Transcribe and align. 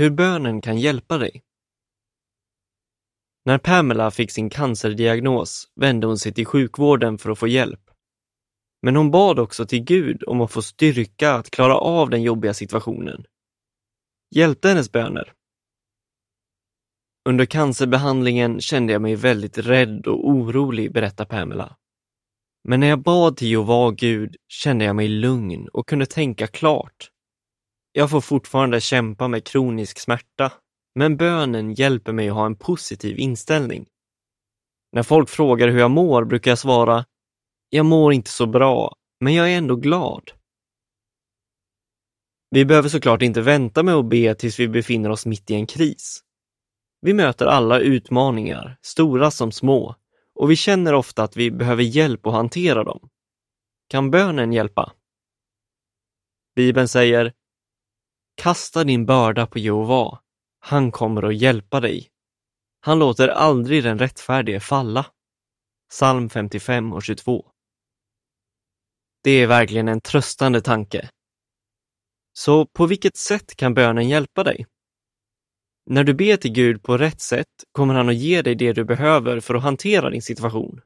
Hur 0.00 0.10
bönen 0.10 0.60
kan 0.60 0.78
hjälpa 0.78 1.18
dig. 1.18 1.42
När 3.44 3.58
Pamela 3.58 4.10
fick 4.10 4.30
sin 4.30 4.50
cancerdiagnos 4.50 5.72
vände 5.80 6.06
hon 6.06 6.18
sig 6.18 6.34
till 6.34 6.46
sjukvården 6.46 7.18
för 7.18 7.30
att 7.30 7.38
få 7.38 7.48
hjälp. 7.48 7.80
Men 8.82 8.96
hon 8.96 9.10
bad 9.10 9.38
också 9.38 9.66
till 9.66 9.84
Gud 9.84 10.24
om 10.26 10.40
att 10.40 10.52
få 10.52 10.62
styrka 10.62 11.32
att 11.32 11.50
klara 11.50 11.74
av 11.74 12.10
den 12.10 12.22
jobbiga 12.22 12.54
situationen. 12.54 13.24
Hjälpte 14.34 14.68
hennes 14.68 14.92
böner? 14.92 15.32
Under 17.28 17.44
cancerbehandlingen 17.44 18.60
kände 18.60 18.92
jag 18.92 19.02
mig 19.02 19.14
väldigt 19.14 19.58
rädd 19.58 20.06
och 20.06 20.28
orolig, 20.28 20.92
berättar 20.92 21.24
Pamela. 21.24 21.76
Men 22.68 22.80
när 22.80 22.86
jag 22.86 23.02
bad 23.02 23.36
till 23.36 23.50
Jehova 23.50 23.90
Gud 23.90 24.36
kände 24.48 24.84
jag 24.84 24.96
mig 24.96 25.08
lugn 25.08 25.68
och 25.68 25.88
kunde 25.88 26.06
tänka 26.06 26.46
klart. 26.46 27.10
Jag 27.92 28.10
får 28.10 28.20
fortfarande 28.20 28.80
kämpa 28.80 29.28
med 29.28 29.44
kronisk 29.44 29.98
smärta, 29.98 30.52
men 30.94 31.16
bönen 31.16 31.74
hjälper 31.74 32.12
mig 32.12 32.28
att 32.28 32.34
ha 32.34 32.46
en 32.46 32.56
positiv 32.56 33.18
inställning. 33.18 33.86
När 34.92 35.02
folk 35.02 35.28
frågar 35.28 35.68
hur 35.68 35.78
jag 35.78 35.90
mår 35.90 36.24
brukar 36.24 36.50
jag 36.50 36.58
svara, 36.58 37.04
jag 37.70 37.86
mår 37.86 38.12
inte 38.12 38.30
så 38.30 38.46
bra, 38.46 38.94
men 39.20 39.34
jag 39.34 39.52
är 39.52 39.58
ändå 39.58 39.76
glad. 39.76 40.30
Vi 42.50 42.64
behöver 42.64 42.88
såklart 42.88 43.22
inte 43.22 43.40
vänta 43.40 43.82
med 43.82 43.94
att 43.94 44.08
be 44.08 44.34
tills 44.34 44.60
vi 44.60 44.68
befinner 44.68 45.10
oss 45.10 45.26
mitt 45.26 45.50
i 45.50 45.54
en 45.54 45.66
kris. 45.66 46.20
Vi 47.00 47.14
möter 47.14 47.46
alla 47.46 47.78
utmaningar, 47.80 48.78
stora 48.82 49.30
som 49.30 49.52
små, 49.52 49.94
och 50.34 50.50
vi 50.50 50.56
känner 50.56 50.94
ofta 50.94 51.22
att 51.22 51.36
vi 51.36 51.50
behöver 51.50 51.82
hjälp 51.82 52.26
att 52.26 52.32
hantera 52.32 52.84
dem. 52.84 53.08
Kan 53.88 54.10
bönen 54.10 54.52
hjälpa? 54.52 54.92
Bibeln 56.56 56.88
säger 56.88 57.32
Kasta 58.38 58.84
din 58.84 59.06
börda 59.06 59.46
på 59.46 59.58
Jehova. 59.58 60.20
Han 60.58 60.92
kommer 60.92 61.22
att 61.22 61.36
hjälpa 61.36 61.80
dig. 61.80 62.10
Han 62.80 62.98
låter 62.98 63.28
aldrig 63.28 63.84
den 63.84 63.98
rättfärdige 63.98 64.60
falla. 64.60 65.06
Psalm 65.90 66.30
55 66.30 66.92
och 66.92 67.02
22. 67.02 67.50
Det 69.22 69.30
är 69.30 69.46
verkligen 69.46 69.88
en 69.88 70.00
tröstande 70.00 70.60
tanke. 70.60 71.10
Så 72.32 72.66
på 72.66 72.86
vilket 72.86 73.16
sätt 73.16 73.56
kan 73.56 73.74
bönen 73.74 74.08
hjälpa 74.08 74.44
dig? 74.44 74.66
När 75.86 76.04
du 76.04 76.14
ber 76.14 76.36
till 76.36 76.52
Gud 76.52 76.82
på 76.82 76.98
rätt 76.98 77.20
sätt 77.20 77.64
kommer 77.72 77.94
han 77.94 78.08
att 78.08 78.16
ge 78.16 78.42
dig 78.42 78.54
det 78.54 78.72
du 78.72 78.84
behöver 78.84 79.40
för 79.40 79.54
att 79.54 79.62
hantera 79.62 80.10
din 80.10 80.22
situation. 80.22 80.80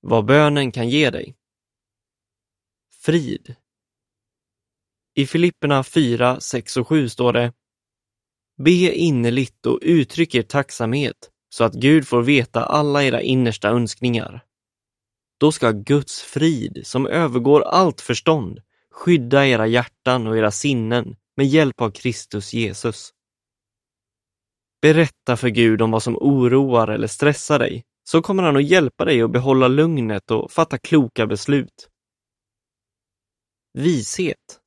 Vad 0.00 0.24
bönen 0.24 0.72
kan 0.72 0.88
ge 0.88 1.10
dig. 1.10 1.36
Frid. 3.00 3.56
I 5.16 5.26
Filipperna 5.26 5.84
4, 5.84 6.40
6 6.40 6.76
och 6.76 6.88
7 6.88 7.08
står 7.08 7.32
det 7.32 7.52
Be 8.56 8.70
innerligt 8.94 9.66
och 9.66 9.78
uttryck 9.82 10.34
er 10.34 10.42
tacksamhet 10.42 11.30
så 11.48 11.64
att 11.64 11.74
Gud 11.74 12.08
får 12.08 12.22
veta 12.22 12.64
alla 12.64 13.04
era 13.04 13.22
innersta 13.22 13.68
önskningar. 13.68 14.44
Då 15.40 15.52
ska 15.52 15.70
Guds 15.70 16.22
frid, 16.22 16.80
som 16.84 17.06
övergår 17.06 17.62
allt 17.62 18.00
förstånd, 18.00 18.60
skydda 18.90 19.46
era 19.46 19.66
hjärtan 19.66 20.26
och 20.26 20.38
era 20.38 20.50
sinnen 20.50 21.16
med 21.36 21.46
hjälp 21.46 21.80
av 21.80 21.90
Kristus 21.90 22.52
Jesus. 22.52 23.10
Berätta 24.82 25.36
för 25.36 25.48
Gud 25.48 25.82
om 25.82 25.90
vad 25.90 26.02
som 26.02 26.16
oroar 26.16 26.88
eller 26.88 27.06
stressar 27.06 27.58
dig, 27.58 27.84
så 28.04 28.22
kommer 28.22 28.42
han 28.42 28.56
att 28.56 28.70
hjälpa 28.70 29.04
dig 29.04 29.22
att 29.22 29.32
behålla 29.32 29.68
lugnet 29.68 30.30
och 30.30 30.52
fatta 30.52 30.78
kloka 30.78 31.26
beslut. 31.26 31.88
Vishet. 33.78 34.63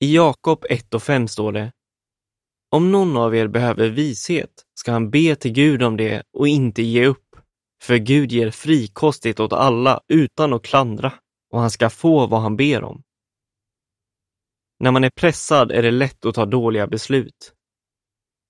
I 0.00 0.14
Jakob 0.14 0.64
1 0.70 0.94
och 0.94 1.02
5 1.02 1.28
står 1.28 1.52
det 1.52 1.72
Om 2.70 2.92
någon 2.92 3.16
av 3.16 3.36
er 3.36 3.48
behöver 3.48 3.88
vishet 3.88 4.50
ska 4.74 4.92
han 4.92 5.10
be 5.10 5.36
till 5.36 5.52
Gud 5.52 5.82
om 5.82 5.96
det 5.96 6.22
och 6.32 6.48
inte 6.48 6.82
ge 6.82 7.06
upp, 7.06 7.36
för 7.82 7.96
Gud 7.96 8.32
ger 8.32 8.50
frikostigt 8.50 9.40
åt 9.40 9.52
alla 9.52 10.00
utan 10.08 10.52
att 10.52 10.62
klandra 10.62 11.12
och 11.52 11.60
han 11.60 11.70
ska 11.70 11.90
få 11.90 12.26
vad 12.26 12.40
han 12.40 12.56
ber 12.56 12.84
om. 12.84 13.02
När 14.80 14.90
man 14.90 15.04
är 15.04 15.10
pressad 15.10 15.72
är 15.72 15.82
det 15.82 15.90
lätt 15.90 16.24
att 16.24 16.34
ta 16.34 16.46
dåliga 16.46 16.86
beslut. 16.86 17.52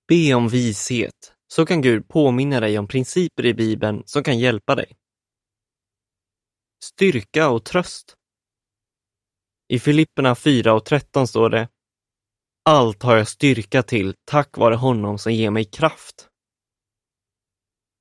Be 0.07 0.33
om 0.33 0.47
vishet, 0.47 1.33
så 1.47 1.65
kan 1.65 1.81
Gud 1.81 2.07
påminna 2.07 2.59
dig 2.59 2.79
om 2.79 2.87
principer 2.87 3.45
i 3.45 3.53
Bibeln 3.53 4.03
som 4.05 4.23
kan 4.23 4.39
hjälpa 4.39 4.75
dig. 4.75 4.97
Styrka 6.83 7.49
och 7.49 7.65
tröst. 7.65 8.15
I 9.69 9.79
Filipperna 9.79 10.35
4 10.35 10.73
och 10.73 10.85
13 10.85 11.27
står 11.27 11.49
det 11.49 11.67
Allt 12.65 13.03
har 13.03 13.17
jag 13.17 13.27
styrka 13.27 13.83
till 13.83 14.13
tack 14.25 14.57
vare 14.57 14.75
honom 14.75 15.17
som 15.17 15.33
ger 15.33 15.51
mig 15.51 15.65
kraft. 15.65 16.27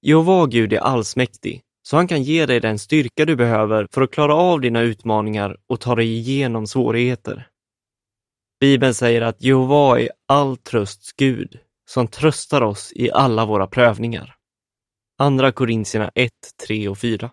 Jehova 0.03 0.47
Gud 0.47 0.73
är 0.73 0.79
allsmäktig, 0.79 1.63
så 1.83 1.97
han 1.97 2.09
kan 2.09 2.23
ge 2.23 2.47
dig 2.47 2.61
den 2.61 2.79
styrka 2.79 3.25
du 3.25 3.37
behöver 3.37 3.89
för 3.93 4.03
att 4.03 4.11
klara 4.11 4.35
av 4.35 4.61
dina 4.61 4.81
utmaningar 4.81 5.57
och 5.67 5.81
ta 5.81 5.95
dig 5.95 6.07
igenom 6.07 6.67
svårigheter. 6.67 7.49
Bibeln 8.61 8.95
säger 8.95 9.23
att 9.23 9.43
Jehova 9.43 10.01
är 10.01 10.11
all 10.29 10.57
trösts 10.57 11.13
Gud, 11.13 11.59
som 11.89 12.09
tröstar 12.09 12.63
oss 12.63 12.93
i 12.93 13.11
alla 13.11 13.47
våra 13.47 13.67
prövningar. 13.67 14.35
Andra 15.19 15.53
Korintierna 15.53 16.11
1, 16.15 16.33
3 16.67 16.89
och 16.89 16.99
4. 16.99 17.31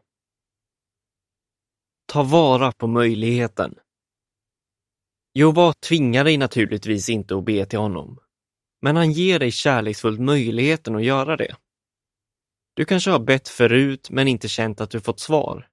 Ta 2.05 2.23
vara 2.23 2.71
på 2.71 2.87
möjligheten. 2.87 3.75
Jehova 5.33 5.73
tvingar 5.73 6.23
dig 6.23 6.37
naturligtvis 6.37 7.09
inte 7.09 7.35
att 7.35 7.45
be 7.45 7.65
till 7.65 7.79
honom, 7.79 8.19
men 8.81 8.95
han 8.95 9.11
ger 9.11 9.39
dig 9.39 9.51
kärleksfullt 9.51 10.19
möjligheten 10.19 10.95
att 10.95 11.03
göra 11.03 11.37
det. 11.37 11.55
Du 12.75 12.85
kanske 12.85 13.11
har 13.11 13.19
bett 13.19 13.49
förut 13.49 14.09
men 14.09 14.27
inte 14.27 14.47
känt 14.47 14.81
att 14.81 14.89
du 14.89 15.01
fått 15.01 15.19
svar. 15.19 15.67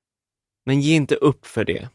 Men 0.66 0.80
ge 0.80 0.94
inte 0.94 1.14
upp 1.14 1.46
för 1.46 1.64
det. 1.64 1.88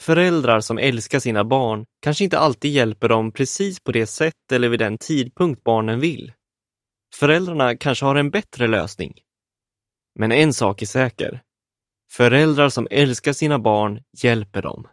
Föräldrar 0.00 0.60
som 0.60 0.78
älskar 0.78 1.20
sina 1.20 1.44
barn 1.44 1.86
kanske 2.00 2.24
inte 2.24 2.38
alltid 2.38 2.72
hjälper 2.72 3.08
dem 3.08 3.32
precis 3.32 3.80
på 3.80 3.92
det 3.92 4.06
sätt 4.06 4.52
eller 4.52 4.68
vid 4.68 4.78
den 4.78 4.98
tidpunkt 4.98 5.64
barnen 5.64 6.00
vill. 6.00 6.32
Föräldrarna 7.14 7.76
kanske 7.76 8.04
har 8.04 8.14
en 8.14 8.30
bättre 8.30 8.66
lösning. 8.66 9.14
Men 10.18 10.32
en 10.32 10.52
sak 10.52 10.82
är 10.82 10.86
säker. 10.86 11.42
Föräldrar 12.10 12.68
som 12.68 12.88
älskar 12.90 13.32
sina 13.32 13.58
barn 13.58 14.02
hjälper 14.22 14.62
dem. 14.62 14.88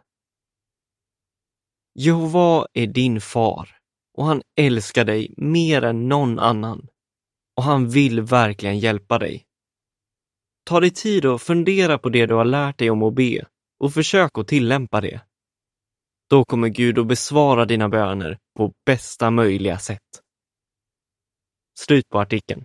Jehova 1.94 2.66
är 2.72 2.86
din 2.86 3.20
far 3.20 3.76
och 4.14 4.24
han 4.24 4.42
älskar 4.56 5.04
dig 5.04 5.34
mer 5.36 5.82
än 5.82 6.08
någon 6.08 6.38
annan. 6.38 6.86
Och 7.56 7.62
han 7.62 7.88
vill 7.88 8.20
verkligen 8.20 8.78
hjälpa 8.78 9.18
dig. 9.18 9.44
Ta 10.64 10.80
dig 10.80 10.90
tid 10.90 11.26
och 11.26 11.42
fundera 11.42 11.98
på 11.98 12.08
det 12.08 12.26
du 12.26 12.34
har 12.34 12.44
lärt 12.44 12.78
dig 12.78 12.90
om 12.90 13.02
att 13.02 13.14
be 13.14 13.46
och 13.80 13.94
försök 13.94 14.38
att 14.38 14.48
tillämpa 14.48 15.00
det. 15.00 15.20
Då 16.30 16.44
kommer 16.44 16.68
Gud 16.68 16.98
att 16.98 17.06
besvara 17.06 17.64
dina 17.64 17.88
böner 17.88 18.38
på 18.56 18.72
bästa 18.86 19.30
möjliga 19.30 19.78
sätt. 19.78 20.22
Slut 21.78 22.08
på 22.08 22.20
artikeln. 22.20 22.64